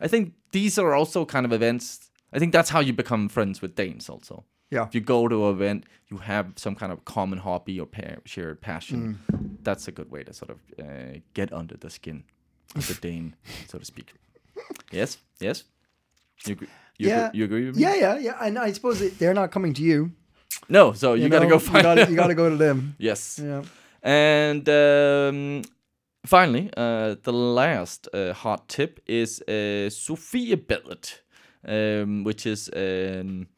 [0.00, 2.10] I think these are also kind of events.
[2.32, 4.08] I think that's how you become friends with Danes.
[4.08, 4.84] Also, Yeah.
[4.86, 7.86] if you go to an event, you have some kind of common hobby or
[8.24, 9.20] shared passion.
[9.62, 12.24] That's a good way to sort of uh, get under the skin
[12.74, 13.34] of the Dane,
[13.68, 14.12] so to speak.
[14.90, 15.64] Yes, yes.
[16.46, 17.26] You agree, you, Yeah.
[17.26, 17.82] agree, you agree with me?
[17.82, 18.38] Yeah, yeah, yeah.
[18.46, 20.10] And I suppose they're not coming to you.
[20.68, 21.76] No, so you, gotta go find.
[21.76, 22.94] You gotta, you gotta go to them.
[22.98, 23.40] yes.
[23.42, 23.62] Yeah.
[24.02, 25.62] And um,
[26.24, 31.20] finally, uh, the last uh, hot tip is uh, Sofiebadet,
[31.66, 33.48] um, which is um,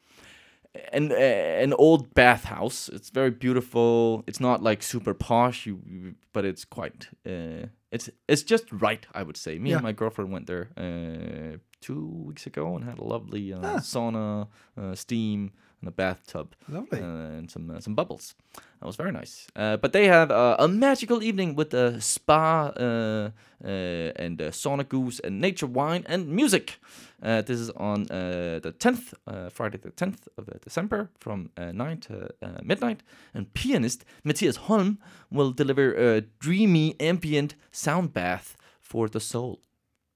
[0.92, 2.88] an an old bathhouse.
[2.88, 4.22] It's very beautiful.
[4.26, 7.09] It's not like super posh, you, you- but it's quite.
[7.26, 9.59] Uh, it's it's just right, I would say.
[9.59, 9.76] Me Yeah.
[9.76, 13.78] and my girlfriend went there uh, two weeks ago and had a lovely uh, Ah.
[13.81, 17.00] sauna, uh, steam, and a bathtub Lovely.
[17.00, 18.34] uh, and some uh, some bubbles.
[18.80, 19.46] That was very nice.
[19.56, 23.31] Uh, but they have uh, a magical evening with a spa uh,
[23.64, 23.68] uh,
[24.16, 26.79] and uh, saunagus and nature wine and music.
[27.22, 31.50] Uh, this is on uh, the 10th, uh, Friday the 10th of uh, December from
[31.56, 33.02] uh, 9 to uh, midnight.
[33.35, 34.98] And pianist Matthias Holm
[35.31, 39.60] will deliver a dreamy ambient sound bath for the soul.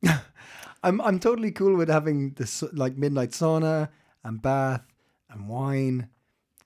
[0.84, 3.88] I'm I'm totally cool with having this like midnight sauna
[4.24, 4.82] and bath
[5.32, 6.08] and wine.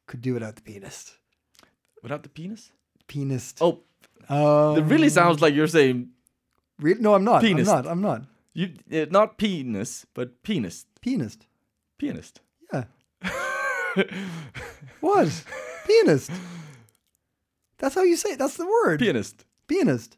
[0.07, 1.15] Could do without the pianist.
[2.03, 2.71] Without the penis?
[3.09, 3.59] Pianist.
[3.61, 3.81] Oh,
[4.29, 6.09] Oh, it really sounds like you're saying
[6.81, 7.43] Re- no, I'm not.
[7.43, 7.71] Pianist.
[7.71, 7.87] I'm not.
[7.91, 8.23] I'm not.
[8.53, 10.87] you uh, not penis, but penis.
[11.01, 11.47] Pianist.
[11.99, 12.41] Pianist.
[12.73, 12.85] Yeah.
[15.01, 15.45] what?
[15.87, 16.31] Pianist.
[17.79, 18.39] That's how you say it.
[18.39, 18.99] That's the word.
[19.01, 19.45] Pianist.
[19.69, 20.17] Pianist.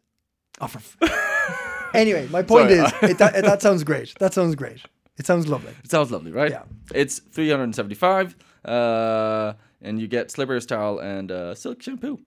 [0.60, 2.80] Oh, for f- anyway, my point Sorry.
[2.80, 4.14] is, it, that, that sounds great.
[4.18, 4.80] That sounds great.
[5.18, 5.72] It sounds lovely.
[5.84, 6.50] It sounds lovely, right?
[6.50, 6.62] Yeah.
[6.94, 12.20] It's 375 uh, and you get Slipper's towel and uh, silk shampoo.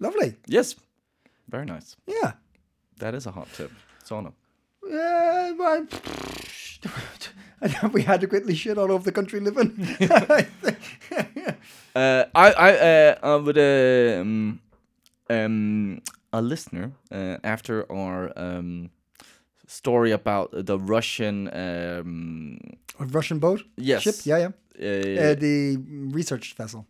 [0.00, 0.36] Lovely.
[0.46, 0.74] Yes.
[1.48, 1.96] Very nice.
[2.06, 2.32] Yeah.
[2.98, 3.70] That is a hot tip.
[4.04, 4.32] Sauna.
[4.84, 5.86] Uh, well,
[7.92, 9.86] we adequately shit all over the country living.
[11.94, 14.60] Uh, I I uh, uh with a um,
[15.28, 16.00] um
[16.32, 18.88] a listener uh, after our um
[19.72, 22.58] story about the Russian um
[23.00, 23.60] A Russian boat?
[23.76, 24.02] Yes.
[24.02, 24.14] Ship?
[24.24, 24.50] Yeah, yeah.
[24.80, 25.76] uh, Uh, the
[26.18, 26.84] research vessel.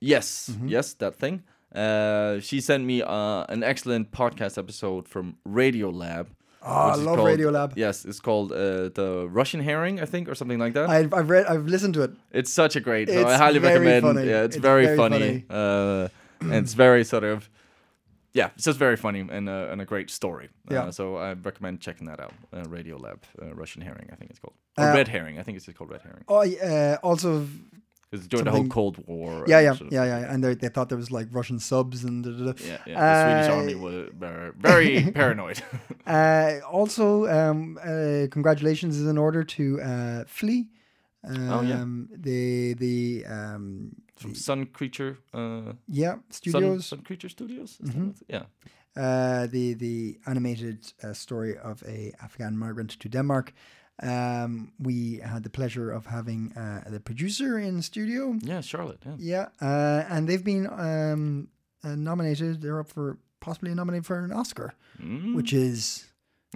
[0.00, 0.68] yes Mm-hmm.
[0.74, 1.42] yes that thing.
[1.74, 6.26] Uh, she sent me uh, an excellent podcast episode from Radiolab.
[6.62, 7.72] Oh, I love called- Radiolab.
[7.76, 8.56] Yes, it's called uh,
[9.00, 10.88] the Russian herring, I think, or something like that.
[10.88, 12.10] I've, I've read, I've listened to it.
[12.32, 13.08] It's such a great.
[13.08, 14.02] so I It's highly very recommend.
[14.16, 14.28] funny.
[14.30, 15.44] Yeah, it's, It's very, very funny.
[15.50, 16.08] Uh,
[16.40, 17.48] and it's very sort of.
[18.34, 20.48] Yeah, it's just very funny and, uh, and a great story.
[20.70, 20.84] Yeah.
[20.84, 22.32] Uh, so I recommend checking that out.
[22.52, 25.38] Uh, Radiolab, uh, Russian herring, I think it's called, or Uh, red herring.
[25.38, 26.24] I think it's called red herring.
[26.28, 27.46] Oh, uh, also,
[28.12, 29.44] It's during the whole Cold War.
[29.48, 30.32] yeah, yeah, yeah, yeah.
[30.32, 32.52] And they, they thought there was like Russian subs and da, da, da.
[32.64, 33.00] Yeah, yeah.
[33.00, 35.60] The Swedish Uh, army were very, very paranoid.
[36.06, 40.68] Uh, also, um, uh, congratulations is in order to uh, Flee.
[41.28, 41.84] Um, Oh, yeah.
[42.22, 45.16] The the um, From Sun Creature.
[45.34, 46.86] Uh, yeah studios.
[46.86, 47.78] Sun Creature Studios.
[47.82, 48.14] Mhm.
[48.28, 48.44] Yeah.
[48.96, 53.52] uh, the the animated uh, story of a Afghan migrant to Denmark.
[54.02, 58.34] Um, we had the pleasure of having uh, the producer in studio.
[58.42, 59.02] Yeah, Charlotte.
[59.06, 59.16] Yeah.
[59.18, 61.48] Yeah, uh, and they've been um,
[61.84, 62.60] uh, nominated.
[62.62, 64.72] They're up for possibly nominated for an Oscar,
[65.02, 66.06] Mm, which is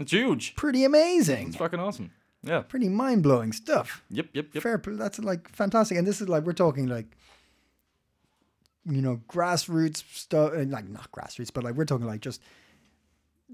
[0.01, 0.55] it's huge.
[0.57, 1.49] pretty amazing.
[1.49, 2.11] It's fucking awesome.
[2.45, 2.63] Yeah.
[2.63, 4.03] Pretty mind blowing stuff.
[4.11, 4.27] Yep.
[4.33, 4.47] Yep.
[4.55, 4.63] Yep.
[4.63, 5.97] Fair, pl- that's like fantastic.
[5.99, 7.07] And this is like we're talking like,
[8.85, 10.53] you know, grassroots stuff.
[10.55, 12.41] Like not grassroots, but like we're talking like just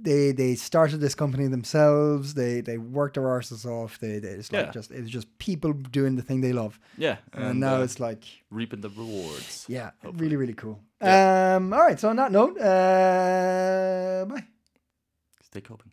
[0.01, 2.33] they they started this company themselves.
[2.35, 3.99] They they worked their arses off.
[3.99, 4.71] They, they it's like Yeah.
[4.73, 6.79] just it's just people doing the thing they love.
[6.97, 7.17] Yeah.
[7.35, 9.67] And, now uh, it's like reaping the rewards.
[9.69, 10.23] yeah, hopefully.
[10.25, 10.81] really really cool.
[11.03, 11.57] Yeah.
[11.57, 11.73] Um.
[11.75, 11.99] All right.
[12.01, 14.45] So on that note, uh, bye.
[15.43, 15.91] Stay coping.